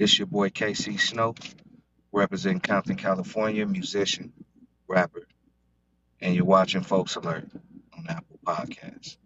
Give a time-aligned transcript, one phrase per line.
[0.00, 1.34] It's your boy KC Snow,
[2.10, 4.32] representing Compton, California, musician,
[4.88, 5.26] rapper.
[6.22, 7.50] And you're watching Folks Alert
[7.92, 9.18] on Apple Podcasts.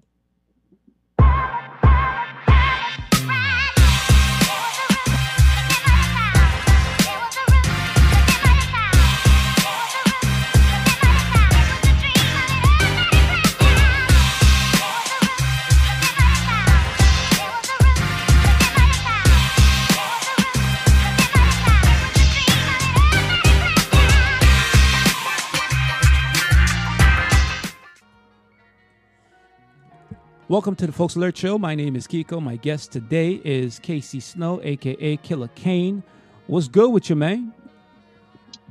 [30.54, 31.58] Welcome to the Folks Alert Show.
[31.58, 32.40] My name is Keko.
[32.40, 36.04] My guest today is KC Snow, aka Killa Cane.
[36.46, 37.52] What's good with you, man?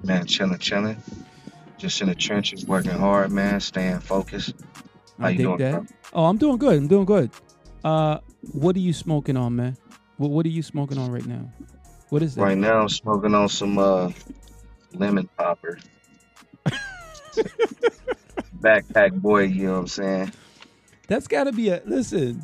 [0.01, 0.95] Man, chilling, chilling.
[1.77, 4.53] Just in the trenches, working hard, man, staying focused.
[5.19, 5.71] How I you dig doing, that.
[5.71, 5.85] bro?
[6.13, 6.77] Oh, I'm doing good.
[6.77, 7.31] I'm doing good.
[7.83, 8.19] Uh,
[8.53, 9.75] what are you smoking on, man?
[10.15, 11.51] What What are you smoking on right now?
[12.07, 12.43] What is that?
[12.43, 14.09] Right now, I'm smoking on some uh,
[14.93, 15.79] lemon popper.
[18.61, 20.31] Backpack boy, you know what I'm saying?
[21.13, 22.41] That's got to be a listen.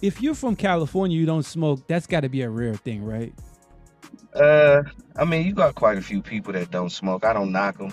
[0.00, 1.88] If you're from California, you don't smoke.
[1.88, 3.34] That's got to be a rare thing, right?
[4.36, 4.84] Uh,
[5.16, 7.24] I mean, you got quite a few people that don't smoke.
[7.24, 7.92] I don't knock them,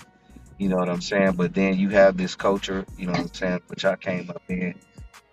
[0.58, 1.32] you know what I'm saying?
[1.32, 4.44] But then you have this culture, you know what I'm saying, which I came up
[4.48, 4.76] in,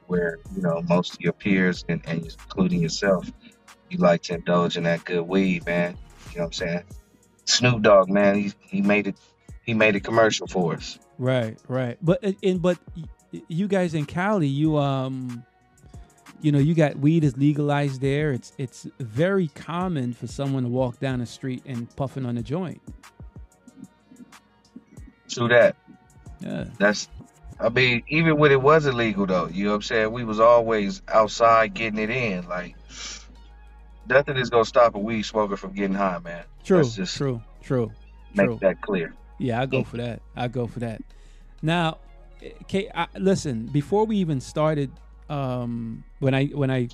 [0.08, 3.32] where you know most of your peers and, and including yourself,
[3.92, 6.00] you like to indulge in that good weed, man.
[6.32, 6.84] You know what I'm saying?
[7.46, 9.18] Snoop Dogg, man, he he made it.
[9.62, 10.98] He made a commercial for us.
[11.20, 12.00] Right, right.
[12.02, 12.80] But in but
[13.48, 15.44] you guys in Cali, you um,
[16.42, 18.31] you know, you got weed is legalized there.
[18.34, 22.44] It's it's very common for someone to walk down the street and puffing on a
[22.44, 22.81] joint.
[25.28, 25.75] So that
[26.42, 27.08] Yeah, that's.
[27.59, 30.12] I mean, even when it was illegal, though, you know what I'm saying?
[30.12, 32.47] We was always outside getting it in.
[32.47, 32.75] Like
[34.08, 36.44] nothing is gonna stop a weed smoker from getting high, man.
[36.66, 37.92] true, true, true,
[38.34, 38.59] make true.
[38.62, 39.14] that clear.
[39.40, 40.22] Yeah, I go for that.
[40.36, 41.02] I go for that.
[41.62, 42.00] Now,
[42.68, 43.66] Kate, I, listen.
[43.68, 44.92] Before we even started,
[45.30, 46.90] um, when I when I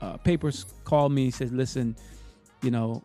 [0.00, 1.96] uh, papers called me, said, "Listen,
[2.62, 3.02] you know,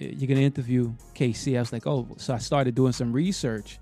[0.00, 3.78] eh, you're gonna interview KC." I was like, "Oh," so I started doing some research.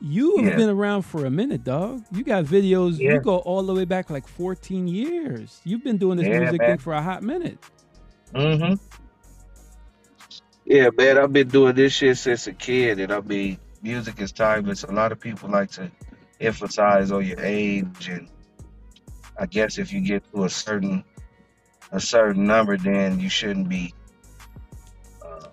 [0.00, 0.56] You have Yeah.
[0.56, 2.02] been around for a minute, dog.
[2.12, 2.98] You got videos.
[2.98, 3.14] Yeah.
[3.14, 5.60] You go all the way back like 14 years.
[5.64, 6.70] You've been doing this Yeah, music man.
[6.70, 7.58] thing for a hot minute.
[8.34, 8.74] Mm-hmm.
[10.64, 14.32] Yeah, man, I've been doing this shit since a kid, and I mean, music is
[14.32, 14.84] timeless.
[14.84, 15.90] A lot of people like to
[16.42, 18.28] emphasize on your age, and
[19.38, 21.04] I guess if you get to a certain
[21.92, 23.94] a certain number, then you shouldn't be
[25.22, 25.48] uh,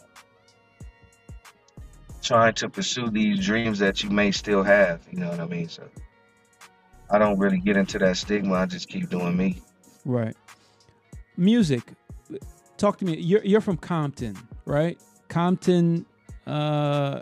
[2.21, 5.05] trying to pursue these dreams that you may still have.
[5.11, 5.67] You know what I mean?
[5.67, 5.83] So
[7.09, 8.55] I don't really get into that stigma.
[8.55, 9.61] I just keep doing me.
[10.05, 10.35] Right.
[11.37, 11.83] Music.
[12.77, 13.17] Talk to me.
[13.17, 14.97] You're you're from Compton, right?
[15.27, 16.05] Compton.
[16.47, 17.21] Uh,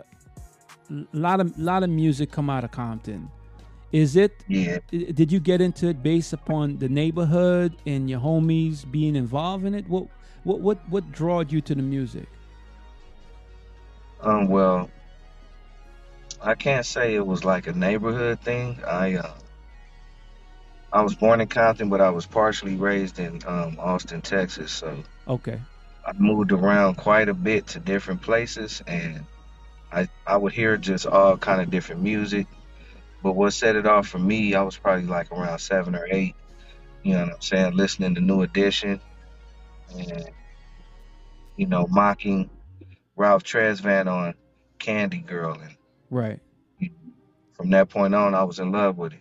[1.12, 3.30] lot of lot of music come out of Compton.
[3.92, 4.44] Is it?
[4.48, 4.78] Yeah.
[4.90, 9.74] Did you get into it based upon the neighborhood and your homies being involved in
[9.74, 9.88] it?
[9.88, 10.08] What
[10.44, 12.28] what what what drawed you to the music?
[14.20, 14.48] Um.
[14.48, 14.90] Well,
[16.42, 18.80] I can't say it was like a neighborhood thing.
[18.86, 19.34] I uh,
[20.92, 24.72] I was born in Compton, but I was partially raised in um, Austin, Texas.
[24.72, 25.60] So Okay.
[26.04, 29.26] I moved around quite a bit to different places, and
[29.92, 32.46] I I would hear just all kind of different music.
[33.22, 36.34] But what set it off for me, I was probably like around seven or eight.
[37.02, 37.76] You know what I'm saying?
[37.76, 39.00] Listening to New Edition,
[39.96, 40.30] and
[41.56, 42.48] you know, mocking
[43.16, 44.34] Ralph Tresvant on
[44.78, 45.76] Candy Girl, and
[46.10, 46.40] Right.
[47.54, 49.20] from that point on, I was in love with it.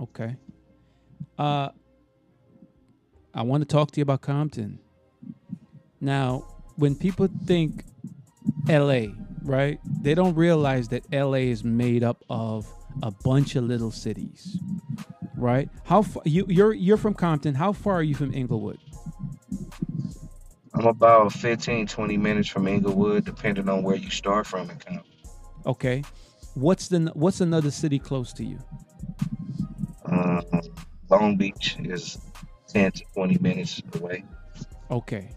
[0.00, 0.36] Okay.
[1.38, 1.68] Uh,
[3.34, 4.78] I want to talk to you about Compton.
[6.00, 6.44] Now,
[6.76, 7.84] when people think
[8.68, 9.06] LA,
[9.42, 9.78] right?
[10.02, 12.66] They don't realize that LA is made up of
[13.02, 14.58] a bunch of little cities,
[15.36, 15.68] right?
[15.84, 17.54] How far you you're you're from Compton?
[17.54, 18.78] How far are you from Inglewood?
[20.74, 25.04] I'm about 15, 20 minutes from Inglewood, depending on where you start from in Compton.
[25.66, 26.02] Okay.
[26.54, 28.58] What's the what's another city close to you?
[30.06, 30.42] Um,
[31.10, 32.18] Long Beach is
[32.68, 34.24] 10 to 20 minutes away.
[34.90, 35.30] Okay.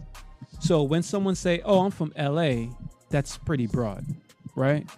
[0.60, 2.68] So when someone say, "Oh, I'm from LA,"
[3.10, 4.04] that's pretty broad,
[4.54, 4.88] right?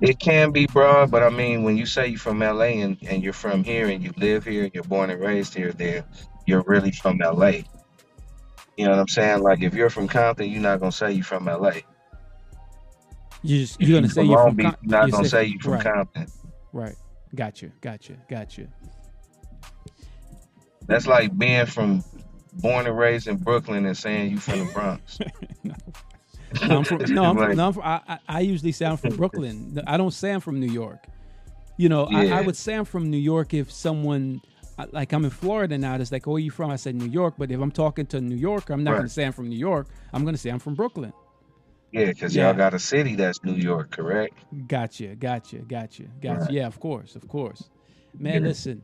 [0.00, 3.22] It can be broad, but I mean, when you say you're from LA and, and
[3.22, 6.04] you're from here and you live here and you're born and raised here, then
[6.46, 7.62] you're really from LA.
[8.76, 9.42] You know what I'm saying?
[9.42, 11.80] Like if you're from Compton, you're not gonna say you're from LA.
[13.42, 15.60] You just, you're, gonna say you're from Beach, Com- you're not you gonna say you're
[15.60, 16.26] from right, Compton.
[16.72, 16.96] Right.
[17.34, 17.70] Gotcha.
[17.80, 18.16] Gotcha.
[18.28, 18.68] Gotcha.
[20.86, 22.04] That's like being from
[22.54, 25.18] born and raised in Brooklyn and saying you from the Bronx.
[25.64, 25.74] no.
[26.66, 29.16] No, I'm from, no, I'm from, no, I'm from, I, I usually say I'm from
[29.16, 29.80] Brooklyn.
[29.86, 31.06] I don't say I'm from New York.
[31.76, 34.40] You know, I, I would say I'm from New York if someone,
[34.90, 36.70] like I'm in Florida now, it's like, oh, where you from?
[36.70, 37.34] I said New York.
[37.38, 39.48] But if I'm talking to a New Yorker, I'm not going to say I'm from
[39.48, 39.86] New York.
[40.12, 41.12] I'm going to say I'm from Brooklyn.
[41.92, 42.48] Yeah, because Yeah.
[42.48, 44.34] y'all got a city that's New York, correct?
[44.66, 46.40] Gotcha, gotcha, gotcha, gotcha.
[46.42, 46.50] Right.
[46.50, 47.70] Yeah, of course, of course.
[48.18, 48.48] Man, Yeah.
[48.48, 48.82] listen,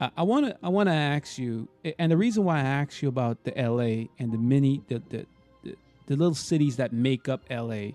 [0.00, 3.02] I- I want to, I want to ask you, and the reason why I asked
[3.02, 4.08] you about the L.A.
[4.18, 5.26] and the many, the, the,
[6.06, 7.94] the, little cities that make up L.A.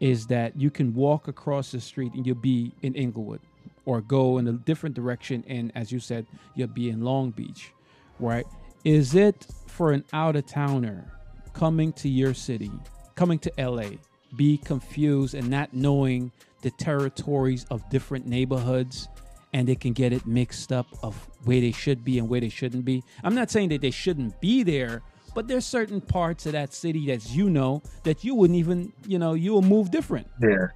[0.00, 3.40] is that you can walk across the street and you'll be in Inglewood,
[3.84, 7.72] or go in a different direction, and as you said, you'll be in Long Beach,
[8.20, 8.46] right?
[8.84, 11.12] Is it for an out of towner
[11.52, 12.70] coming to your city,
[13.14, 13.90] coming to LA,
[14.36, 16.30] be confused and not knowing
[16.62, 19.08] the territories of different neighborhoods
[19.52, 21.14] and they can get it mixed up of
[21.44, 23.02] where they should be and where they shouldn't be.
[23.24, 25.02] I'm not saying that they shouldn't be there,
[25.38, 29.20] but there's certain parts of that city that you know that you wouldn't even, you
[29.20, 30.26] know, you will move different.
[30.42, 30.66] Yeah,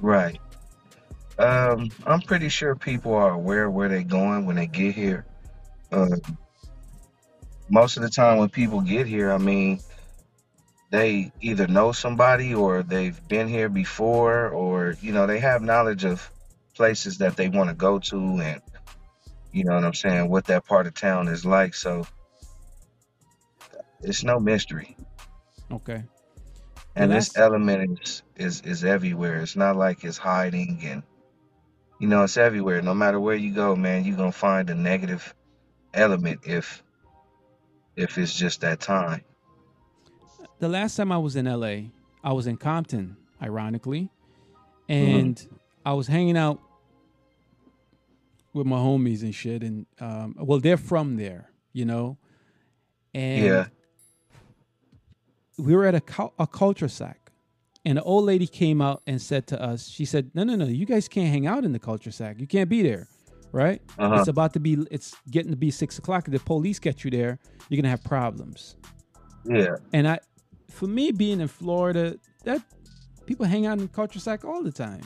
[0.00, 0.36] right.
[1.38, 5.26] Um, I'm pretty sure people are aware where they're going when they get here.
[5.92, 6.20] Um,
[7.68, 9.78] most of the time when people get here, I mean,
[10.90, 16.04] they either know somebody or they've been here before, or you know, they have knowledge
[16.04, 16.28] of
[16.74, 18.60] places that they want to go to, and
[19.52, 21.74] you know what I'm saying, what that part of town is like.
[21.74, 22.08] So
[24.02, 24.96] it's no mystery.
[25.70, 26.02] Okay.
[26.96, 29.40] and this element is is is everywhere.
[29.40, 31.02] It's not like it's hiding, and
[32.00, 32.82] you know it's everywhere.
[32.82, 35.34] No matter where you go, man, you're gonna find a negative
[35.94, 36.82] element if
[37.96, 39.22] if it's just that time.
[40.58, 41.90] The last time I was in LA,
[42.22, 44.10] I was in Compton, ironically,
[44.88, 45.40] and
[45.86, 46.60] I was hanging out
[48.52, 49.62] with my homies and shit.
[49.62, 52.18] And um, well, they're from there, you know,
[53.14, 53.66] and Yeah.
[55.60, 57.30] We were at a, a cul-de-sac,
[57.84, 60.66] and an old lady came out and said to us, she said, "No, no, no,
[60.66, 62.40] you guys can't hang out in the cul-de-sac.
[62.40, 63.06] You can't be there,
[63.52, 63.80] right?
[63.98, 64.16] Uh-huh.
[64.16, 66.26] It's about to be, it's getting to be six o'clock.
[66.28, 68.76] If the police get you there, you're gonna have problems."
[69.44, 69.76] Yeah.
[69.92, 70.18] And I,
[70.70, 72.62] for me, being in Florida, that
[73.26, 75.02] people hang out in cul-de-sac all the time.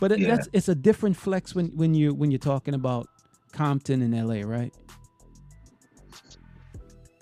[0.00, 0.36] But it, Yeah.
[0.36, 3.08] that's it's a different flex when when you when you're talking about
[3.52, 4.72] Compton and LA, right?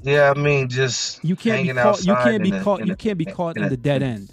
[0.02, 2.04] Yeah, I mean, just You can't be hanging caught.
[2.04, 2.86] You can't be caught.
[2.86, 4.30] You can't be caught in the- dead end.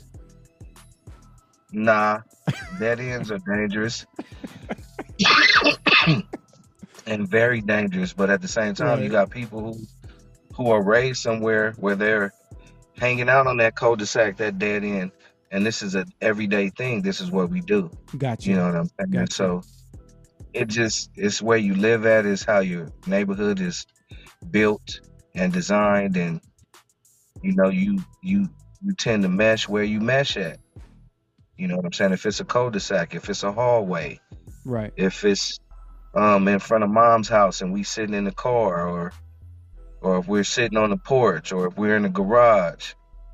[1.71, 2.19] Nah,
[2.80, 4.06] dead ends are dangerous
[7.07, 8.13] and very dangerous.
[8.13, 9.80] But at the same time, you got people who
[10.56, 12.31] who are raised somewhere where they're
[12.98, 15.12] hanging out on that cul-de-sac, that dead end,
[15.51, 17.01] and this is an everyday thing.
[17.01, 17.89] This is what we do.
[18.19, 18.50] Gotcha.
[18.50, 19.10] You know what I'm saying?
[19.12, 19.33] Gotcha.
[19.33, 19.62] So
[20.54, 23.88] it just it's where you live at, is how your neighborhood is
[24.51, 25.00] built
[25.36, 26.42] and designed, and
[27.42, 28.50] you know you you
[28.82, 30.60] you tend to mesh where you mesh at.
[31.58, 32.14] You know what I'm saying?
[32.14, 34.20] If it's a cul-de-sac, if it's a hallway,
[34.66, 34.92] right.
[34.98, 35.60] if it's
[36.16, 39.14] um in front of mom's house and we sitting in the car, or
[40.02, 42.94] or if we're sitting on the porch, or if we're in the garage,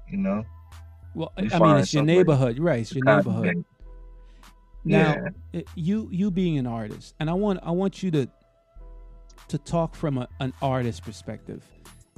[0.09, 0.43] you know.
[1.15, 2.81] Well, you I mean, it's your neighborhood, right?
[2.81, 3.65] It's your neighborhood.
[4.85, 5.61] Now, Yeah.
[5.75, 8.27] you you being an artist, and I want I want you to
[9.49, 11.63] to talk from a, an artist perspective.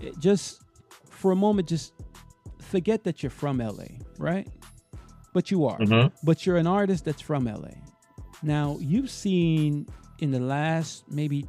[0.01, 0.61] It just
[1.09, 1.93] for a moment, just
[2.59, 3.85] forget that you're from LA,
[4.17, 4.47] right?
[5.33, 5.79] But you are.
[5.79, 6.11] Mhm.
[6.23, 7.71] But you're an artist that's from LA.
[8.43, 9.87] Now you've seen
[10.19, 11.45] in the last maybe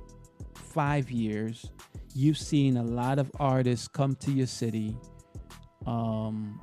[0.55, 1.71] five years,
[2.15, 4.97] you've seen a lot of artists come to your city,
[5.87, 6.61] um,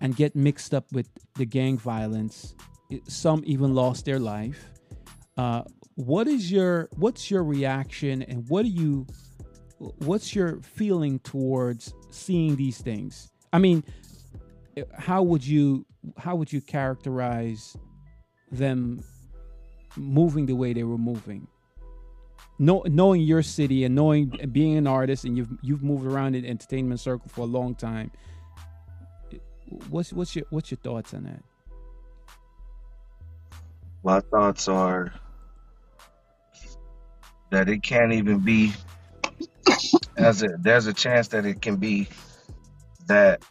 [0.00, 2.54] and get mixed up with the gang violence.
[3.08, 4.70] Some even lost their life.
[5.36, 5.62] Uh,
[5.94, 9.06] what is your what's your reaction and what do you
[9.78, 13.30] what's your feeling towards seeing these things?
[13.52, 13.84] I mean,
[14.96, 17.76] how would you how would you characterize
[18.50, 19.02] them
[19.96, 21.46] moving the way they were moving?
[22.58, 26.44] Know, knowing your city and knowing being an artist and you've you've moved around in
[26.44, 28.10] entertainment circle for a long time.
[29.90, 31.42] What's what's your what's your thoughts on that?
[34.02, 35.12] My thoughts are
[37.50, 38.72] that it can't even be
[40.16, 42.08] as a there's a chance that it can be
[43.06, 43.42] that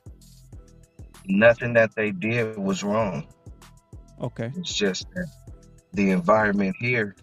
[1.25, 3.27] nothing that they did was wrong.
[4.22, 4.51] Okay.
[4.57, 5.27] It's just that
[5.93, 7.15] the environment here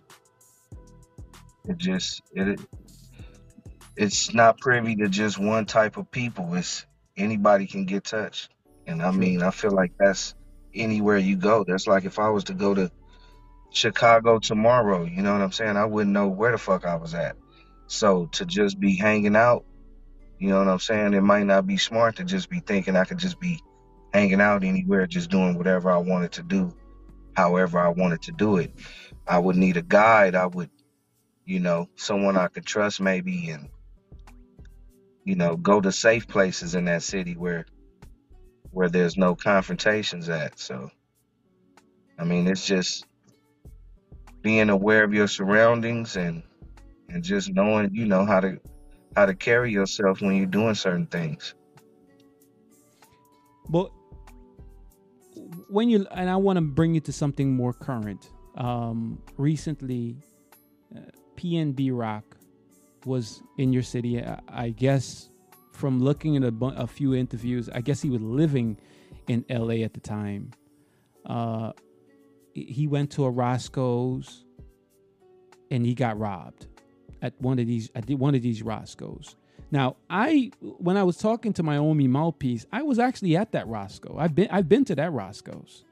[1.69, 2.61] it just it
[3.97, 6.55] it's not privy to just one type of people.
[6.55, 8.51] It's anybody can get touched.
[8.87, 10.35] And I mean I feel like that's
[10.75, 11.65] anywhere you go.
[11.67, 12.91] That's like if I was to go to
[13.71, 15.77] Chicago tomorrow, you know what I'm saying?
[15.77, 17.37] I wouldn't know where the fuck I was at.
[17.89, 19.65] So to just be hanging out
[20.39, 21.15] You know what I'm saying?
[21.15, 23.61] It might not be smart to just be thinking I could just be
[24.13, 26.75] hanging out anywhere, just doing whatever I wanted to do,
[27.37, 28.73] however I wanted to do it.
[29.29, 30.35] I would need a guide.
[30.37, 30.71] I would,
[31.47, 33.71] you know, someone I could trust maybe and,
[35.25, 37.67] you know, go to safe places in that city where
[38.73, 40.59] where there's no confrontations at.
[40.59, 40.91] So
[42.19, 43.07] I mean it's just
[44.43, 46.43] being aware of your surroundings and
[47.13, 48.59] and just knowing, you know, how to
[49.15, 51.55] how to carry yourself when you're doing certain things.
[53.69, 53.91] But
[55.69, 58.31] when you and I want to bring you to something more current.
[58.57, 60.17] Um, recently,
[60.95, 61.01] uh,
[61.37, 62.37] PNB Rock
[63.07, 64.23] was in your city.
[64.23, 65.31] I, I guess
[65.73, 68.79] from looking at a, bu- a, few interviews, I guess he was living
[69.27, 70.51] in LA at the time.
[71.25, 71.73] Uh,
[72.53, 74.45] he went to a Roscoe's
[75.71, 76.67] and he got robbed
[77.23, 79.37] at one of these at one of these Roscoe's.
[79.71, 83.67] Now, I when I was talking to my Omi mouthpiece, I was actually at that
[83.69, 84.17] Roscoe.
[84.19, 85.85] I've been I've been to that Roscoe's.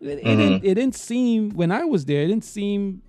[0.00, 0.26] It, mm-hmm.
[0.26, 2.22] it, didn't, it didn't seem when I was there.
[2.22, 3.02] It didn't seem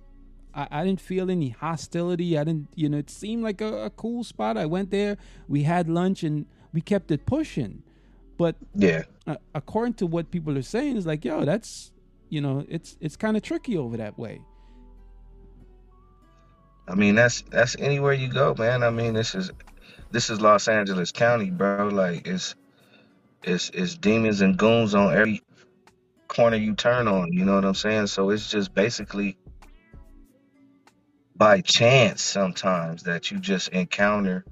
[0.54, 2.36] I, I, didn't feel any hostility.
[2.36, 4.56] I didn't, you know, it seemed like a, a, cool spot.
[4.56, 5.16] I went there,
[5.48, 7.82] we had lunch, and we kept it pushing.
[8.36, 11.92] But yeah, uh, according to what people are saying, is like, yo, that's,
[12.28, 14.40] you know, it's it's kind of tricky over that way.
[16.92, 18.82] I mean, that's that's anywhere you go, man.
[18.82, 19.50] I mean, this is
[20.10, 21.88] this is Los Angeles County, bro.
[21.88, 22.54] Like it's
[23.42, 25.40] it's it's demons and goons on every
[26.28, 27.32] corner you turn on.
[27.32, 28.08] You know what I'm saying?
[28.08, 29.38] So it's just basically
[31.34, 34.44] by chance sometimes that you just encounter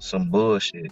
[0.00, 0.90] some bullshit.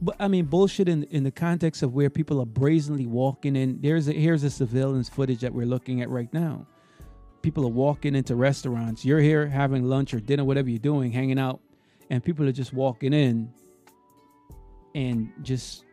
[0.00, 3.80] But I mean, bullshit in in the context of where people are brazenly walking in.
[3.80, 6.68] There's a, here's a surveillance footage that we're looking at right now
[7.42, 9.04] people are walking into restaurants.
[9.04, 11.60] You're here having lunch or dinner, whatever you're doing, hanging out,
[12.08, 13.52] and people are just walking in
[14.94, 15.84] and just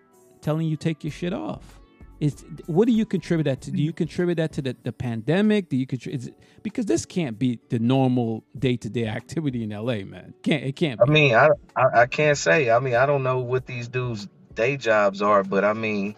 [0.41, 1.79] telling you take your shit off.
[2.19, 3.71] Is what do you contribute that to?
[3.71, 5.69] Do you contribute that to the, the pandemic?
[5.69, 10.03] Do you contribute because this can't be the normal day to day activity in LA,
[10.03, 10.33] man?
[10.43, 10.99] Can't it can't?
[10.99, 11.05] Be.
[11.05, 12.69] I mean, I, I I can't say.
[12.69, 16.17] I mean, I don't know what these dudes' day jobs are, but I mean,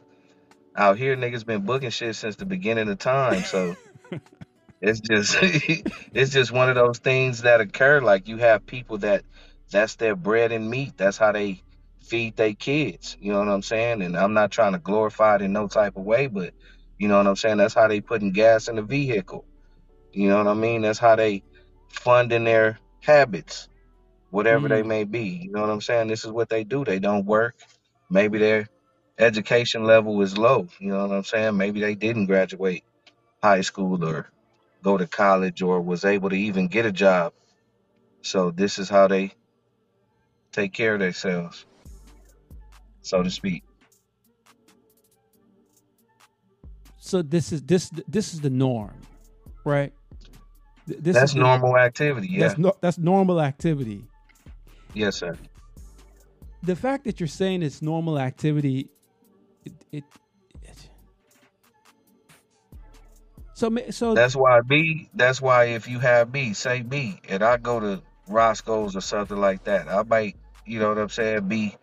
[0.75, 3.43] out here niggas been booking shit since the beginning of time.
[3.43, 3.75] So
[4.81, 5.37] It's just
[6.13, 8.01] it's just one of those things that occur.
[8.01, 9.23] Like you have people that
[9.71, 10.93] that's their bread and meat.
[10.97, 11.61] That's how they
[12.01, 13.15] feed their kids.
[13.21, 14.01] You know what I'm saying?
[14.01, 16.53] And I'm not trying to glorify it in no type of way, but
[16.97, 17.57] you know what I'm saying?
[17.57, 19.45] That's how they putting gas in the vehicle.
[20.11, 20.81] You know what I mean?
[20.81, 21.43] That's how they
[21.89, 23.69] funding their habits,
[24.29, 24.71] whatever mm.
[24.71, 25.41] they may be.
[25.43, 26.07] You know what I'm saying?
[26.07, 26.83] This is what they do.
[26.83, 27.55] They don't work.
[28.09, 28.67] Maybe their
[29.17, 30.67] education level is low.
[30.79, 31.55] You know what I'm saying?
[31.55, 32.83] Maybe they didn't graduate
[33.41, 34.29] high school or
[34.83, 37.33] go to college or was able to even get a job.
[38.21, 39.33] So this is how they
[40.51, 41.65] take care of themselves,
[43.01, 43.63] so to speak.
[46.97, 48.95] So this is this this is the norm,
[49.65, 49.91] right?
[50.85, 52.27] This that's normal activity.
[52.29, 54.03] Yeah, that's, no, that's normal activity.
[54.93, 55.37] Yes, sir.
[56.63, 58.89] The fact that you're saying it's normal activity,
[59.65, 60.03] it, it
[63.61, 65.07] So, so that's why B.
[65.13, 69.37] That's why if you have me, say me, and I go to Roscoe's or something
[69.37, 71.77] like that, I might, you know what I'm saying, be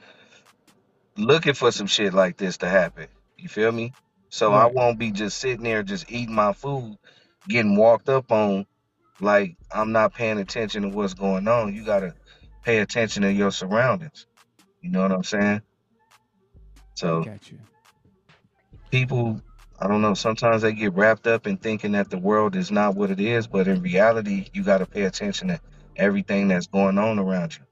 [1.17, 3.07] looking for some shit like this to happen.
[3.37, 3.93] You feel me?
[4.29, 4.65] So right.
[4.65, 6.99] I won't be just sitting there just eating my food,
[7.47, 8.67] getting walked up on,
[9.21, 11.77] like I'm not paying attention to what's going on.
[11.77, 12.17] You gotta
[12.65, 14.27] pay attention to your surroundings.
[14.81, 15.63] You know what I'm saying?
[16.97, 17.25] So
[18.91, 19.41] people
[19.81, 20.15] I don't know.
[20.15, 23.47] Sometimes they get wrapped up in thinking that the world is not what it is,
[23.47, 25.61] but in reality, you got to pay attention to
[25.97, 27.65] everything that's going on around you.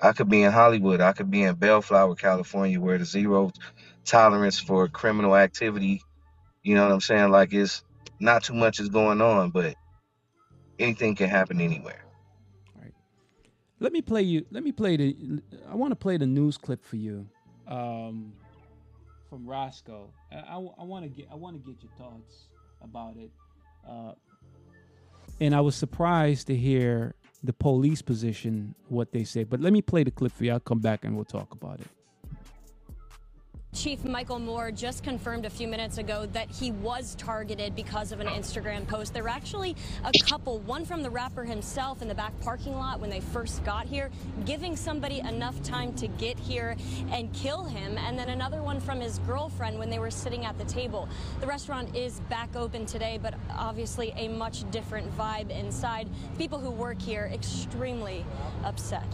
[0.00, 1.00] I could be in Hollywood.
[1.00, 3.52] I could be in Bellflower, California, where the zero
[4.04, 6.02] tolerance for criminal activity.
[6.62, 7.30] You know what I'm saying?
[7.30, 7.82] Like it's
[8.20, 9.74] not too much is going on, but
[10.78, 12.04] anything can happen anywhere.
[12.76, 12.94] All right.
[13.80, 14.44] Let me play you.
[14.50, 15.42] Let me play the.
[15.70, 17.26] I want to play the news clip for you.
[17.66, 18.34] Um,
[19.28, 20.10] from Roscoe.
[20.32, 22.48] I, I, want to get I want to get your thoughts
[22.82, 23.30] about it.
[23.88, 24.12] Uh,
[25.40, 29.44] and I was surprised to hear the police position what they say.
[29.44, 30.52] But let me play the clip for you.
[30.52, 31.88] I'll come back and we'll talk about it.
[33.76, 38.20] Chief Michael Moore just confirmed a few minutes ago that he was targeted because of
[38.20, 39.12] an Instagram post.
[39.12, 43.00] There were actually a couple, one from the rapper himself in the back parking lot
[43.00, 44.10] when they first got here,
[44.46, 46.74] giving somebody enough time to get here
[47.10, 50.56] and kill him, and then another one from his girlfriend when they were sitting at
[50.56, 51.06] the table.
[51.40, 56.08] The restaurant is back open today, but obviously a much different vibe inside.
[56.38, 58.24] People who work here extremely
[58.64, 59.06] upset.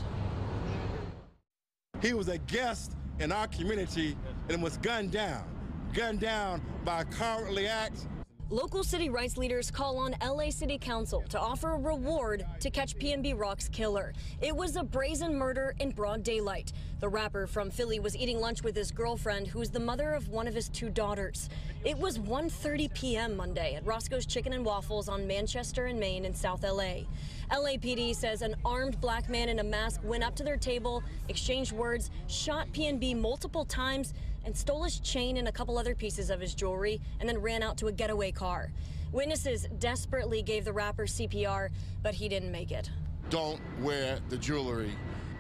[2.01, 4.17] He was a guest in our community
[4.49, 5.45] and was gunned down.
[5.93, 8.07] Gunned down by a cowardly act
[8.53, 12.95] Local city rights leaders call on LA City Council to offer a reward to catch
[12.99, 14.13] PNB Rock's killer.
[14.43, 16.75] It was a brazen murder in broad daylight.
[17.01, 20.47] The rapper from Philly was eating lunch with his girlfriend, who's the mother of one
[20.47, 21.49] of his two daughters.
[21.83, 23.39] It was 1:30 p.m.
[23.39, 27.07] Monday at Roscoe's Chicken and Waffles on Manchester and Main in South LA.
[27.51, 31.73] LAPD says an armed black man in a mask went up to their table, exchanged
[31.73, 34.13] words, shot PNB multiple times,
[34.45, 37.63] and stole his chain and a couple other pieces of his jewelry and then ran
[37.63, 38.71] out to a getaway car.
[39.13, 41.69] Witnesses desperately gave the rapper CPR,
[42.03, 42.91] but he didn't make it.
[43.31, 44.93] Don't wear the jewelry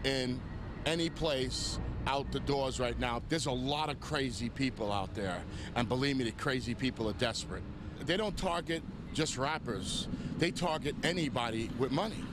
[0.04, 0.40] in
[0.86, 3.22] any place out the doors right now.
[3.28, 5.42] There's a lot of crazy people out there,
[5.76, 7.62] and believe me, the crazy people are desperate.
[8.00, 8.82] They don't target
[9.14, 12.24] just rappers, they target anybody with money.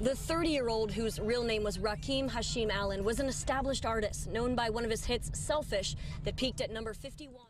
[0.00, 4.28] The 30 year old, whose real name was Rakim Hasheem Allen, was an established artist
[4.28, 7.44] known by one of his hits, Selfish, that peaked at number 51.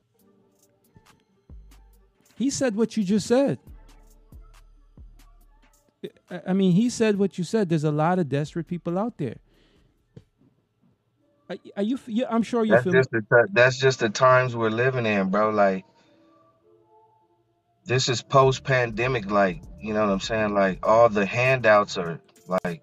[2.37, 3.59] He said what you just said.
[6.47, 7.69] I mean, he said what you said.
[7.69, 9.37] There's a lot of desperate people out there.
[11.77, 11.99] Are, you?
[12.07, 12.93] Yeah, I'm sure you feel.
[12.93, 15.51] Just the, that's just the times we're living in, bro.
[15.51, 15.85] Like,
[17.85, 19.31] this is post pandemic.
[19.31, 20.55] Like, you know what I'm saying?
[20.55, 22.21] Like all the handouts are
[22.65, 22.83] like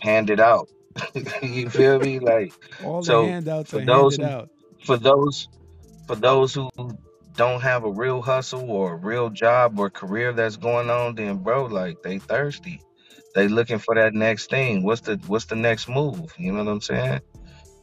[0.00, 0.68] handed out.
[1.42, 2.18] you feel me?
[2.18, 2.52] Like
[2.84, 4.50] all so the handouts for are those handed out.
[4.84, 5.48] for those
[6.06, 6.70] for those who
[7.36, 11.38] don't have a real hustle or a real job or career that's going on, then
[11.38, 12.80] bro, like they thirsty.
[13.34, 14.82] They looking for that next thing.
[14.82, 16.34] What's the what's the next move?
[16.36, 17.20] You know what I'm saying?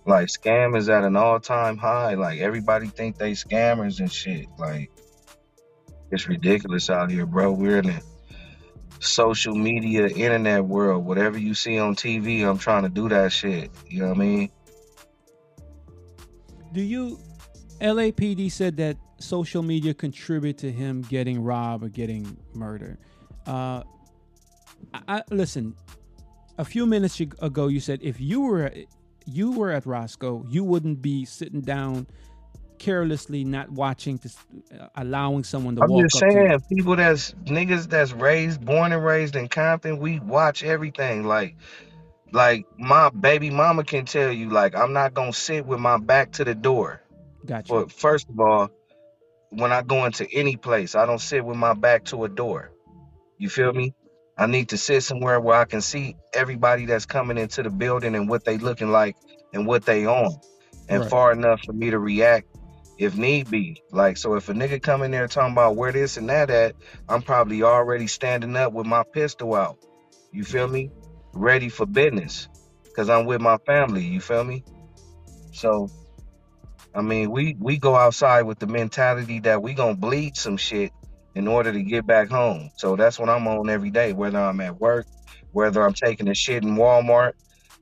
[0.06, 2.16] Like scam is at an all time high.
[2.16, 4.48] Like everybody think they scammers and shit.
[4.58, 4.92] Like
[6.12, 7.52] it's ridiculous out here, bro.
[7.52, 8.02] We're in a
[9.00, 11.06] social media, internet world.
[11.06, 13.72] Whatever you see on TV, I'm trying to do that shit.
[13.88, 14.52] You know what I mean?
[16.74, 17.20] Do you
[17.82, 22.98] LAPD said that social media contribute to him getting robbed or getting murdered.
[23.46, 23.84] Uh,
[24.94, 25.76] I, I, listen.
[26.60, 28.72] A few minutes ago, you said if you were
[29.26, 32.08] you were at Roscoe, you wouldn't be sitting down
[32.80, 34.30] carelessly not watching to
[34.80, 39.04] uh, allowing someone to I'm walk just saying, people that's niggas that's raised, born and
[39.04, 41.26] raised in Compton, we watch everything.
[41.26, 41.56] Like,
[42.32, 46.32] like my baby mama can tell you, like, I'm not gonna sit with my back
[46.34, 47.02] to the door.
[47.46, 47.74] Gotcha.
[47.74, 48.70] But first of all,
[49.50, 52.72] when I go into any place, I don't sit with my back to a door.
[53.38, 53.94] You feel me?
[54.38, 58.16] I need to sit somewhere where I can see everybody that's coming into the building
[58.16, 59.16] and what they looking like
[59.54, 60.36] and what they on.
[60.90, 61.10] And right.
[61.10, 62.48] far enough for me to react
[62.98, 63.82] if need be.
[63.92, 66.76] Like, so if a nigga come in there talking about where this and that at,
[67.08, 69.78] I'm probably already standing up with my pistol out.
[70.32, 70.92] You feel me?
[71.34, 72.48] Ready for business.
[72.96, 74.04] Cause I'm with my family.
[74.04, 74.64] You feel me?
[75.52, 75.88] So,
[76.96, 80.92] I mean, we we go outside with the mentality that we gonna bleed some shit
[81.36, 82.72] in order to get back home.
[82.78, 85.06] So that's what I'm on every day, whether I'm at work,
[85.52, 87.34] whether I'm taking a shit in Walmart,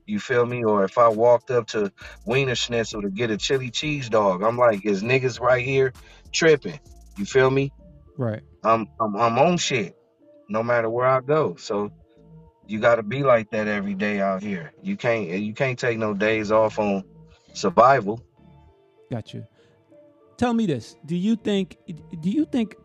[0.06, 0.64] you feel me?
[0.64, 1.92] Or if I walked up to
[2.26, 5.92] Wienerschnitzel to get a chili cheese dog, I'm like, is niggas right here
[6.32, 6.80] tripping?
[7.16, 7.72] You feel me?
[8.16, 8.42] Right.
[8.64, 9.96] I'm I'm, I'm on shit,
[10.48, 11.56] no matter where I go.
[11.56, 11.90] So
[12.66, 14.72] you got to be like that every day out here.
[14.82, 17.04] You can't you can't take no days off on
[17.52, 18.22] survival.
[19.10, 19.46] Got you.
[20.36, 21.78] Tell me this: Do you think?
[22.20, 22.76] Do you think,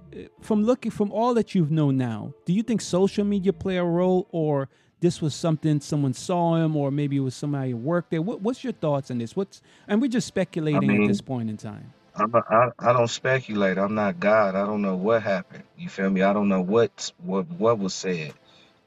[0.42, 3.84] from looking from all that you've known now, do you think social media play a
[3.84, 4.70] role, or
[5.02, 8.22] this was something someone saw him, or maybe it was somebody who worked there.
[8.22, 9.36] What, what's your thoughts on this?
[9.36, 11.94] What's and we're just speculating I mean, at this point in time.
[12.16, 13.78] I'm a, I, I don't speculate.
[13.78, 14.56] I'm not God.
[14.56, 15.64] I don't know what happened.
[15.78, 16.22] You feel me?
[16.22, 18.34] I don't know what what what was said.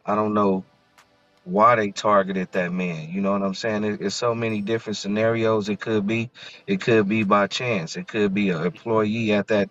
[0.06, 0.64] I don't know
[1.44, 3.10] why they targeted that man.
[3.10, 3.84] You know what I'm saying?
[3.84, 5.68] It, it's so many different scenarios.
[5.68, 6.30] It could be,
[6.66, 7.96] it could be by chance.
[7.96, 9.68] It could be an employee at that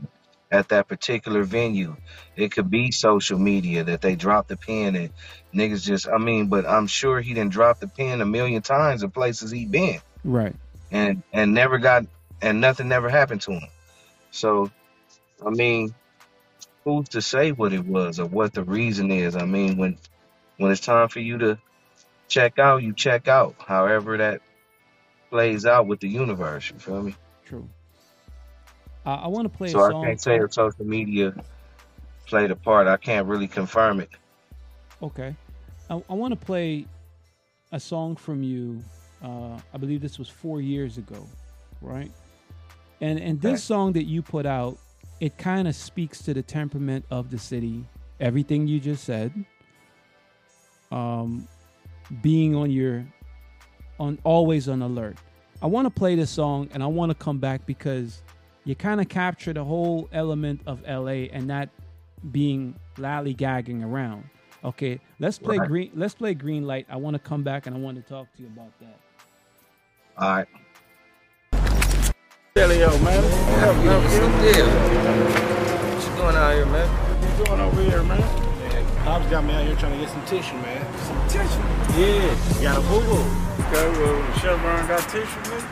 [0.54, 1.96] at that particular venue.
[2.36, 5.10] It could be social media that they dropped the pin and
[5.54, 9.02] niggas just I mean, but I'm sure he didn't drop the pin a million times
[9.02, 10.00] in places he been.
[10.24, 10.56] Right.
[10.92, 12.06] And and never got
[12.39, 13.68] and nothing never happened to him.
[14.30, 14.72] So
[15.44, 15.96] I mean,
[16.84, 19.36] who's to say what it was or what the reason is?
[19.36, 19.98] I mean, when
[20.58, 21.58] when it's time for you to
[22.28, 23.56] check out, you check out.
[23.58, 24.42] However that
[25.32, 26.70] plays out with the universe.
[26.70, 27.16] You feel me?
[27.44, 27.68] True.
[29.06, 31.34] Uh, I want to play So a I can't say if social media
[32.28, 32.88] played a part.
[32.88, 34.10] I can't really confirm it.
[35.02, 35.36] Okay.
[35.89, 36.86] I, I want to play
[37.72, 38.84] a song from you.
[39.24, 41.28] Uh, I believe this was four years ago,
[41.82, 42.12] right?
[43.02, 43.62] And and this Okay.
[43.62, 44.78] song that you put out,
[45.20, 47.86] it kind of speaks to the temperament of the city.
[48.20, 49.34] Everything you just said.
[50.92, 51.48] Um,
[52.22, 53.06] being on your,
[54.00, 55.18] on always on alert.
[55.62, 58.22] I want to play this song and I want to come back because
[58.65, 61.69] you kind of capture the whole element of LA and not
[62.32, 64.30] being lollygagging around.
[64.63, 65.67] Okay, let's play Right.
[65.67, 65.91] green.
[65.93, 66.86] Let's play green light.
[66.89, 68.97] I want to come back and I want to talk to you about that.
[70.17, 70.47] All right.
[72.56, 73.23] Delio, man.
[73.60, 74.54] Help, help What's you.
[74.54, 74.67] deal?
[74.69, 76.88] What you doing out here, man?
[76.88, 78.23] What you doing over here, man?
[79.04, 80.80] Bob's got me out here trying to get some tissue, man.
[81.04, 81.60] Some tissue?
[81.99, 82.62] Yeah.
[82.62, 83.19] Got a boo-boo.
[83.67, 85.63] Okay, well, Chevron got tissue, man?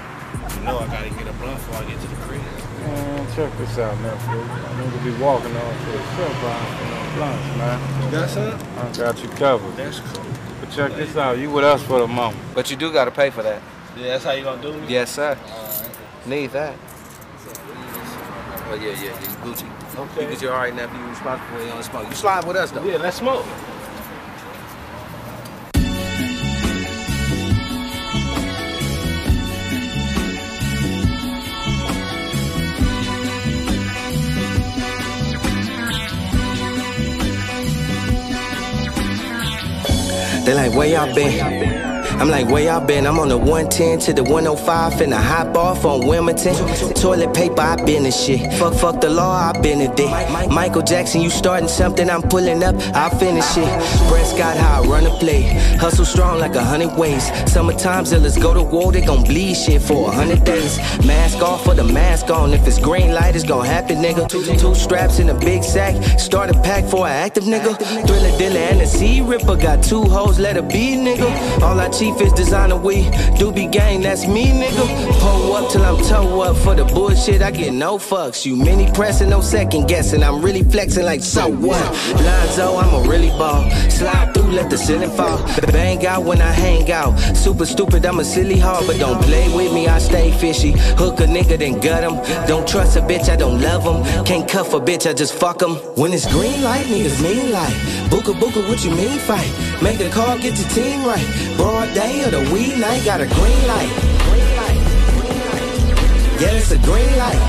[0.58, 2.42] You know I gotta get a blunt before I get to the crib.
[2.82, 4.42] Man, check this out, nephew.
[4.42, 8.06] I need to be walking on to the Chevron for no blunts, man.
[8.06, 8.78] You got some?
[8.78, 9.76] I got you covered.
[9.76, 10.26] That's cool.
[10.60, 11.38] But check this out.
[11.38, 12.42] You with us for the moment.
[12.56, 13.62] But you do gotta pay for that.
[13.96, 14.88] Yeah, that's how you gonna do me?
[14.88, 15.38] Yes, sir.
[16.26, 16.76] Need that.
[18.70, 19.04] Oh yeah, yeah, yeah.
[19.04, 20.00] You Gucci.
[20.00, 20.26] Okay.
[20.26, 20.92] Because you're alright now.
[20.98, 22.08] You responsible for your own smoke.
[22.08, 22.84] You slide with us though.
[22.84, 23.46] Yeah, let's smoke.
[40.44, 41.91] They like, where y'all been?
[42.22, 43.08] I'm like, where y'all been?
[43.08, 46.54] I'm on the 110 to the 105 finna hop off on Wilmington.
[46.94, 48.54] Toilet paper, I been in shit.
[48.60, 50.12] Fuck, fuck the law, I been a dick.
[50.52, 54.22] Michael Jackson, you starting something, I'm pulling up, I finish it.
[54.32, 55.42] Scott, how I run a play.
[55.78, 57.26] Hustle strong like a hundred ways.
[57.52, 60.78] Summertime, let's go to war, they gon' bleed shit for a hundred days.
[61.06, 62.54] Mask off for the mask on.
[62.54, 64.30] If it's green light, it's gon' happen, nigga.
[64.30, 65.96] Two, straps in a big sack.
[66.20, 67.76] Start a pack for an active nigga.
[68.08, 71.62] Thriller Dilla and the Sea Ripper got two hoes, let her be, nigga.
[71.62, 75.20] All I chief is designer we do be gang, that's me, nigga.
[75.20, 77.42] Pull up till I'm toe up for the bullshit.
[77.42, 78.46] I get no fucks.
[78.46, 80.24] You mini pressing, no second guessing.
[80.24, 81.84] I'm really flexing like so what?
[82.22, 83.70] Lonzo, I'm a really ball.
[83.90, 85.38] Slide through, let the ceiling fall.
[85.72, 87.18] Bang out when I hang out.
[87.36, 89.88] Super stupid, I'm a silly hard, but don't play with me.
[89.88, 90.72] I stay fishy.
[91.02, 92.16] Hook a nigga, then gut him.
[92.48, 94.26] Don't trust a bitch, I don't love him.
[94.26, 95.76] Can't cuff a bitch, I just fuck him.
[95.96, 97.74] When it's green light, niggas mean like.
[98.12, 99.50] Booka booka, what you mean fight?
[99.82, 101.26] Make a call, get your team right.
[101.58, 103.92] Broad day or the weed night, got a green light.
[106.40, 107.42] Yeah, it's a green light.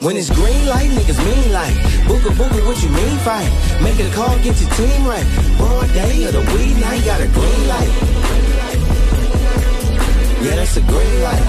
[0.00, 1.74] When it's green light, niggas mean like
[2.06, 3.50] Booga booga, what you mean fight?
[3.82, 5.26] Make a call, get your team right
[5.58, 7.92] Broad day or the weed night, got a green light
[10.42, 11.46] Yeah, that's a green light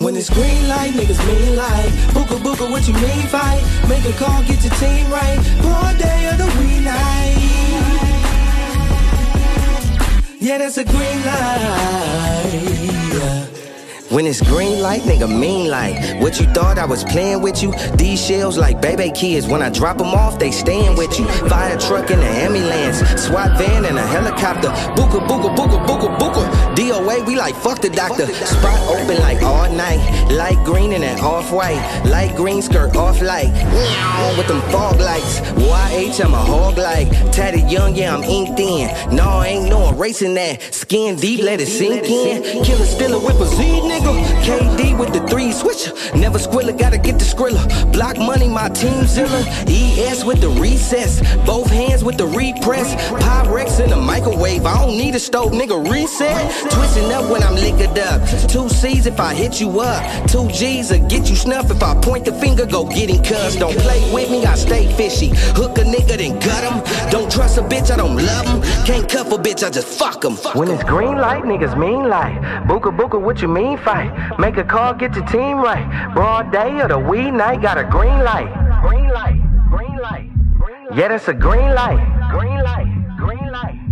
[0.00, 3.62] When it's green light, niggas mean like Booga booga, what you mean fight?
[3.88, 7.15] Make a call, get your team right Broad day or the weed night
[10.38, 12.86] Yeah, that's a green light
[14.08, 17.72] when it's green light, nigga mean like What you thought I was playing with you?
[17.96, 21.26] These shells like baby kids When I drop them off, they staying with you.
[21.48, 24.68] Fire truck in an ambulance SWAT van and a helicopter.
[24.94, 28.26] Booka, booka, booka, booka, booka DOA, we like fuck the doctor.
[28.26, 29.98] Spot open like all night.
[30.30, 31.80] Light green and an off-white.
[32.04, 33.50] Light green skirt off light.
[34.36, 35.40] With them fog lights.
[35.40, 37.08] YH, I'm a hog like.
[37.32, 38.90] Tatted young, yeah, I'm inked in.
[39.16, 40.74] No, ain't no erasing that.
[40.74, 42.62] Skin deep, let it sink in.
[42.62, 44.12] Killer still a whip a Z, nigga.
[44.44, 45.92] KD with the three switcher.
[46.14, 51.22] Never squilla, gotta get the skrilla Block money, my team zilla ES with the recess.
[51.46, 52.94] Both hands with the repress.
[53.22, 54.66] Pyrex in the microwave.
[54.66, 58.20] I don't need a stove, nigga, reset Twisting up when I'm liquored up.
[58.48, 60.28] Two C's if I hit you up.
[60.28, 63.58] Two G's will get you snuff If I point the finger, go get him cussed
[63.58, 65.30] Don't play with me, I stay fishy.
[65.54, 69.08] Hook a nigga, then gut him Don't trust a bitch, I don't love him Can't
[69.08, 72.34] cuff a bitch, I just fuck him When it's green light, niggas mean like
[72.66, 74.38] Booka booka, what you mean fight?
[74.38, 76.12] Make a call, get your team right.
[76.14, 78.50] Broad day or the weed night, got a green light.
[78.82, 80.98] Green light, green light, green light.
[80.98, 82.00] Yeah, that's a green light.
[82.30, 83.85] Green light, green light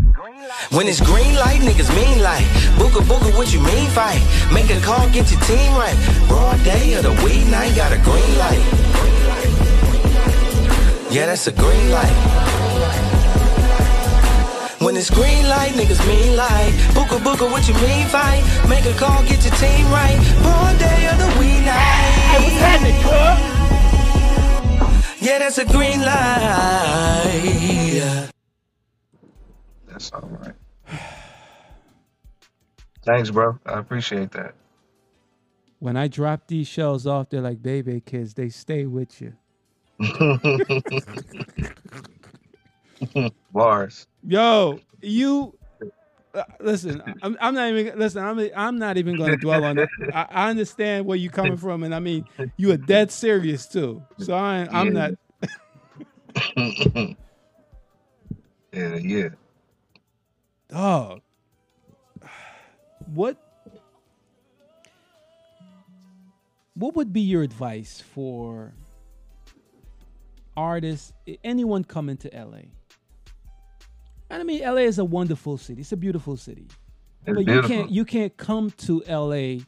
[0.70, 2.44] when it's green light, niggas mean like
[2.78, 4.22] Booka booka, what you mean fight?
[4.52, 5.96] Make a call, get your team right.
[6.28, 8.62] Broad day or the weed night, got a green light.
[11.11, 12.16] Yeah, that's a green light.
[14.80, 18.42] When it's green light, niggas mean like Booka booka, what you mean fight?
[18.68, 20.18] Make a call, get your team right.
[20.42, 23.38] Broad day or the weed night Hey, what's happening, club?
[25.20, 27.54] Yeah, that's a green light
[29.94, 30.54] That's all right.
[33.04, 33.57] Thanks, bro.
[33.64, 34.54] I appreciate that.
[35.78, 38.35] When I drop these shells off, they're like baby kids.
[38.35, 39.35] They stay with you.
[43.52, 44.09] Bars.
[44.26, 45.54] Yo, you
[46.35, 47.00] uh, listen.
[47.22, 48.24] I'm, I'm not even listen.
[48.24, 49.88] I'm I'm not even going to dwell on it.
[50.12, 52.24] I, I understand where you're coming from, and I mean
[52.57, 54.02] you are dead serious too.
[54.18, 55.11] So I, I'm Yeah.
[56.57, 57.16] not.
[58.72, 59.28] Yeah, yeah.
[60.74, 61.20] Dog.
[63.14, 63.37] What
[66.74, 68.72] what would be your advice for
[70.56, 71.12] artists,
[71.44, 72.62] anyone coming to LA?
[74.30, 75.82] And I mean LA is a wonderful city.
[75.82, 76.66] It's a beautiful city.
[77.26, 77.54] It's but beautiful.
[77.54, 79.62] you can't you can't come to LA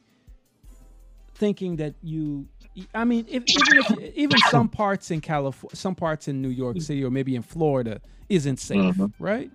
[1.36, 2.48] thinking that you
[2.94, 6.80] I mean if, even if even some parts in California some parts in New York
[6.80, 9.12] City or maybe in Florida isn't safe, Mhm.
[9.20, 9.50] right?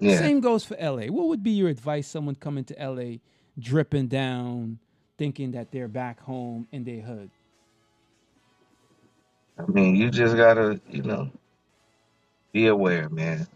[0.00, 0.18] Yeah.
[0.18, 1.06] Same goes for LA.
[1.06, 3.18] What would be your advice someone coming to LA
[3.58, 4.78] dripping down
[5.18, 7.30] thinking that they're back home in their hood?
[9.58, 11.30] I mean, you just gotta, you know,
[12.52, 13.46] be aware, man.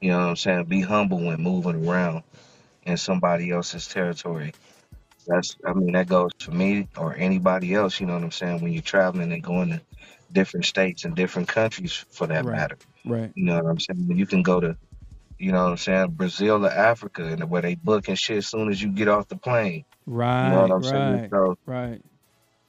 [0.00, 0.64] You know what I'm saying?
[0.64, 2.22] Be humble when moving around
[2.84, 4.52] in somebody else's territory.
[5.26, 8.00] That's, I mean, that goes for me or anybody else.
[8.00, 8.60] You know what I'm saying?
[8.60, 9.80] When you're traveling and going to
[10.32, 12.56] different states and different countries, for that Right.
[12.56, 12.78] matter.
[13.04, 13.32] Right.
[13.34, 14.10] You know what I'm saying?
[14.16, 14.76] You can go to,
[15.38, 18.46] you know what I'm saying, Brazil or Africa, and where they book and shit as
[18.46, 19.84] soon as you get off the plane.
[20.06, 20.44] Right.
[20.44, 21.12] You know what I'm saying?
[21.20, 21.30] right.
[21.30, 22.02] So, Right.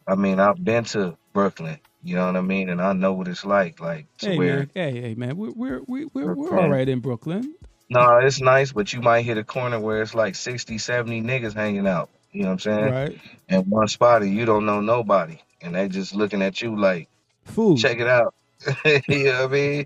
[0.08, 1.80] I mean, I've been to Brooklyn.
[2.04, 2.70] You know what I mean?
[2.70, 3.80] And I know what it's like.
[3.82, 6.88] Like to Hey where man, hey, hey man, we're we're we- we're we're all right
[6.88, 7.56] in Brooklyn.
[7.90, 11.54] No, it's nice, but you might hit a corner where it's like 60, 70 niggas
[11.54, 12.10] hanging out.
[12.32, 12.92] You know what I'm saying?
[12.94, 13.18] Right.
[13.50, 15.40] And one spot and you don't know nobody.
[15.62, 17.08] And they just looking at you like,
[17.46, 17.78] Food.
[17.78, 18.34] check it out.
[19.08, 19.86] you know what I mean?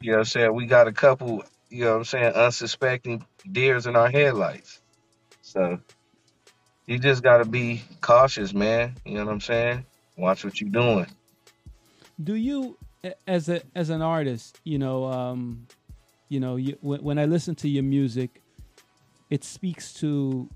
[0.00, 0.54] You know what I'm saying?
[0.54, 4.80] We got a couple, you know what I'm saying, unsuspecting deers in our headlights.
[5.42, 5.80] So
[6.86, 8.96] you just gotta be cautious, man.
[9.06, 9.86] You know what I'm saying?
[10.16, 11.06] Watch what you're doing.
[12.22, 12.76] do you
[13.26, 15.66] as a as an artist you know um
[16.28, 18.42] you know you, when, when i listen to your music
[19.30, 20.48] it speaks to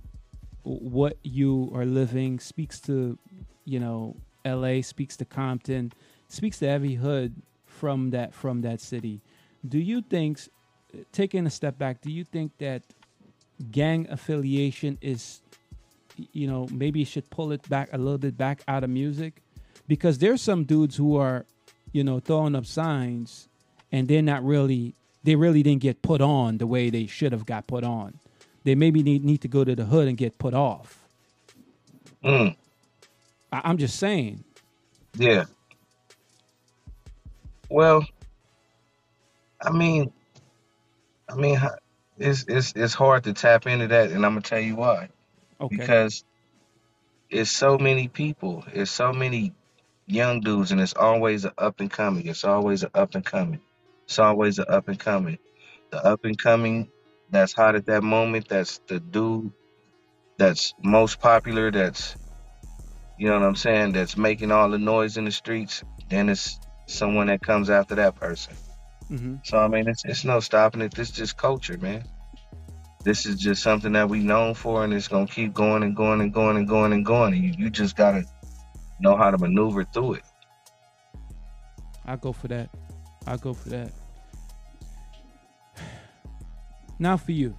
[0.63, 3.19] what you are living speaks to
[3.65, 5.93] you know la speaks to compton
[6.29, 7.35] speaks to every hood
[7.67, 9.23] from that from that city
[9.67, 10.39] do you think
[11.13, 12.83] taking a step back do you think that
[13.71, 15.41] gang affiliation is
[16.33, 19.43] you know maybe you should pull it back a little bit back out of music?
[19.87, 21.45] Because there's some dudes who are
[21.93, 23.49] you know throwing up signs
[23.93, 27.47] and they're not really they really didn't get put on the way they should have
[27.47, 28.19] got put on.
[28.65, 31.03] They maybe need, need to go to the hood and get put off.
[32.23, 32.57] Mm,
[33.53, 34.43] I, i'm just saying.
[35.17, 35.45] Yeah.
[37.69, 38.07] Well,
[39.63, 40.13] I mean,
[41.29, 41.59] I mean,
[42.19, 45.09] it's it's it's hard to tap into that, and I'm gonna tell you why.
[45.61, 46.25] okay Because
[47.31, 49.55] it's so many people, it's so many
[50.07, 52.27] young dudes, and it's always an up and coming.
[52.27, 53.61] It's always an up and coming.
[54.05, 55.39] It's always an up and coming.
[55.91, 56.89] The up and coming
[57.31, 58.49] that's hot at that moment.
[58.49, 59.53] That's the dude
[60.39, 61.71] that's most popular.
[61.71, 62.17] That's
[63.19, 63.93] you know what I'm saying.
[63.93, 65.83] That's making all the noise in the streets.
[66.09, 68.55] Then it's someone that comes after that person.
[69.09, 70.95] Hmm So I mean, it's it's no stopping it.
[70.95, 72.05] This is just culture, man.
[73.05, 76.21] This is just something that we known for, and it's gonna keep going and going
[76.21, 77.35] and going and going and going.
[77.35, 78.25] And you, you just gotta
[79.01, 80.23] know how to maneuver through it.
[82.07, 82.69] i'll go for that
[83.27, 83.93] i'll go for that
[86.99, 87.55] now for you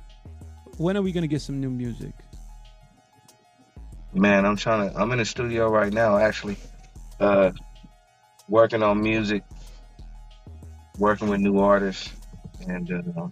[0.77, 2.13] when are we gonna get some new music
[4.13, 4.97] Man, I'm trying to.
[4.97, 6.57] I'm in the studio right now, actually,
[7.19, 7.51] uh,
[8.47, 9.43] working on music,
[10.99, 12.11] working with new artists,
[12.67, 13.27] and uh,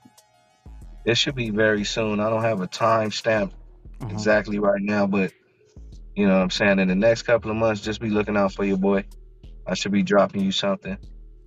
[1.05, 2.19] it should be very soon.
[2.19, 3.53] I don't have a time stamp
[4.01, 4.11] Uh-huh.
[4.13, 5.31] exactly right now, but
[6.15, 6.79] you know what I'm saying.
[6.79, 9.05] In the next couple of months, just be looking out for your boy.
[9.65, 10.97] I should be dropping you something.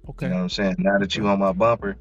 [0.09, 0.77] okay You know what I'm saying?
[0.79, 1.97] Now that you on my bumper,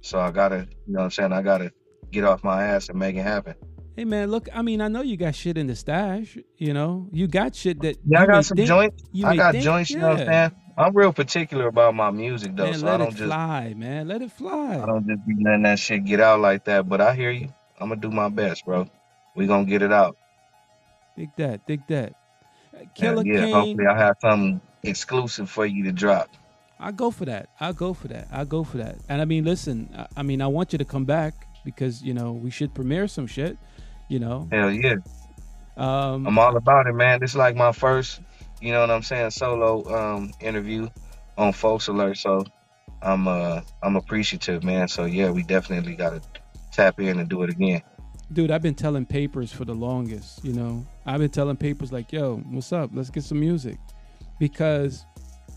[0.00, 1.32] so I gotta, you know what I'm saying?
[1.32, 1.72] I gotta
[2.10, 3.54] get off my ass and make it happen.
[3.96, 6.38] Hey man, look, I mean, I know you got shit in the stash.
[6.56, 9.02] You know, you got shit that Yeah, you I got some think- joints.
[9.24, 9.90] I got think- joints.
[9.90, 10.50] You know what I'm saying?
[10.78, 14.08] I'm real particular about my music though, Man, so I don't it just fly, man.
[14.08, 14.78] Let it fly.
[14.80, 16.88] I don't just be letting that shit get out like that.
[16.88, 17.52] But I hear you.
[17.80, 18.88] I'm gonna do my best, bro.
[19.34, 20.16] We gonna get it out.
[21.16, 22.12] Dig that, dig that.
[22.74, 23.40] Uh, Yeah, Killa yeah.
[23.40, 26.30] Cane, Hopefully, I have something exclusive for you to drop.
[26.80, 27.48] I'll go for that.
[27.60, 28.28] I'll go for that.
[28.32, 28.96] I'll go for that.
[29.08, 32.14] And I mean, listen, I, I mean, I want you to come back because you
[32.14, 33.58] know we should premiere some shit.
[34.08, 34.96] You know, Hell yeah.
[35.76, 37.20] um, I'm all about it, man.
[37.20, 38.20] This is like my first,
[38.60, 40.88] you know what I'm saying, solo um interview
[41.36, 42.16] on Folks Alert.
[42.18, 42.44] So
[43.02, 44.88] I'm uh I'm appreciative, man.
[44.88, 46.20] So yeah, we definitely gotta
[46.72, 47.82] tap in and do it again.
[48.32, 50.44] dude, I've been telling papers for the longest.
[50.44, 52.90] You know, I've been telling papers like, "Yo, what's up?
[52.92, 53.78] Let's get some music,"
[54.38, 55.04] because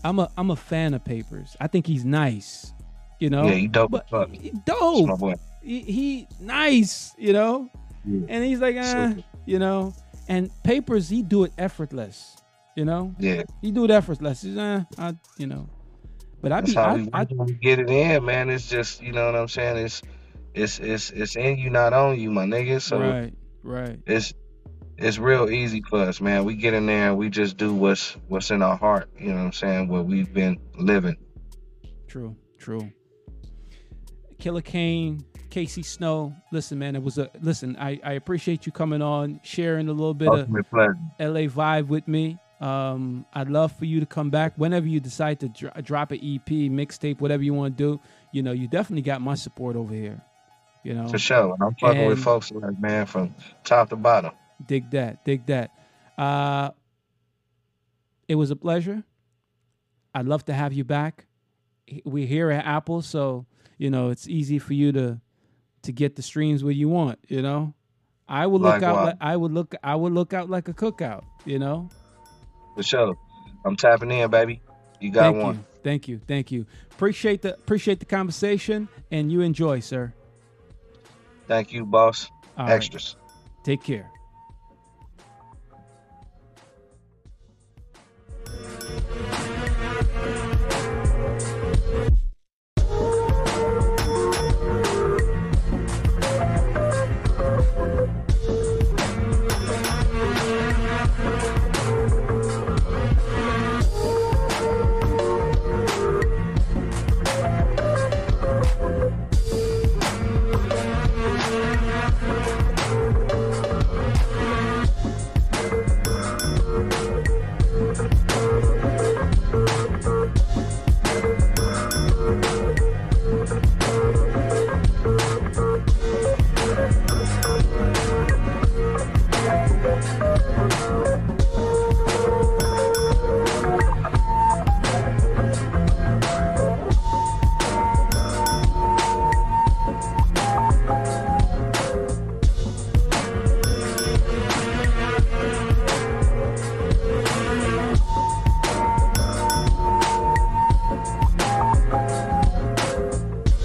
[0.04, 1.56] I'm a I'm a fan of papers.
[1.60, 2.72] I think he's nice.
[3.20, 4.30] You know, Yeah, he dope But fuck.
[4.30, 5.18] he- That's my dope.
[5.20, 5.34] boy.
[5.62, 7.14] He, he nice.
[7.18, 7.68] You know,
[8.04, 8.26] Yeah.
[8.28, 9.14] and he's like, eh,
[9.46, 9.94] you know,
[10.28, 12.36] and papers he do it effortless.
[12.76, 15.68] You know, Yeah, he do that for He's, eh, I, you know,
[16.40, 17.24] but I that's be how I, I,
[17.60, 18.48] get it in, man.
[18.48, 19.76] It's just you know what I'm saying.
[19.84, 20.02] It's
[20.54, 22.80] it's it's it's in you, not on you, my nigga.
[22.80, 23.98] So right, right.
[24.06, 24.32] it's
[24.96, 26.44] it's real easy for us, man.
[26.44, 29.10] We get in there and we just do what's what's in our heart.
[29.18, 29.88] You know what I'm saying?
[29.88, 31.16] What we've been living.
[32.08, 32.90] True, true.
[34.38, 36.34] Killa Cane, KC Snow.
[36.50, 37.76] Listen, man, it was a listen.
[37.78, 40.96] I, I appreciate you coming on, sharing a little bit of pleasure.
[41.20, 42.38] LA vibe with me.
[42.62, 46.18] Um, I'd love for you to come back whenever you decide to dro- drop an
[46.18, 48.00] EP, mixtape, whatever you want to do.
[48.32, 50.22] You know, you definitely got my support over here.
[50.84, 51.54] You know, For sure.
[51.54, 54.32] And I'm fucking with folks like man from top to bottom.
[54.64, 55.70] dig that, dig that.
[56.16, 56.70] Uh,
[58.28, 59.02] it was a pleasure.
[60.14, 61.26] I'd love to have you back.
[62.04, 63.46] We're here at Apple, so
[63.76, 65.20] you know it's easy for you to
[65.82, 67.18] to get the streams where you want.
[67.28, 67.74] You know,
[68.28, 69.04] I would look out.
[69.04, 69.74] Like, I would look.
[69.82, 71.24] I would look out like a cookout.
[71.44, 71.90] You know.
[72.74, 73.16] For sure.
[73.64, 74.60] I'm tapping in, baby.
[75.00, 75.54] You got Thank one.
[75.56, 75.64] you.
[75.82, 76.20] Thank you.
[76.26, 76.66] Thank you.
[76.92, 80.14] Appreciate the appreciate the conversation and you enjoy, sir.
[81.48, 82.30] Thank you, boss.
[82.56, 82.74] All right.
[82.74, 83.16] Extras.
[83.64, 84.11] Take care.